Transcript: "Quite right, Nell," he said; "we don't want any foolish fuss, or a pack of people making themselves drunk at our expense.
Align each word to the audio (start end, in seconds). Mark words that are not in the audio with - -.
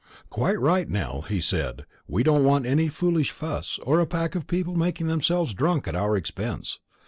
"Quite 0.31 0.59
right, 0.59 0.89
Nell," 0.89 1.21
he 1.29 1.39
said; 1.39 1.85
"we 2.07 2.23
don't 2.23 2.43
want 2.43 2.65
any 2.65 2.87
foolish 2.87 3.29
fuss, 3.29 3.77
or 3.83 3.99
a 3.99 4.07
pack 4.07 4.33
of 4.33 4.47
people 4.47 4.73
making 4.75 5.05
themselves 5.05 5.53
drunk 5.53 5.87
at 5.87 5.93
our 5.93 6.17
expense. 6.17 6.79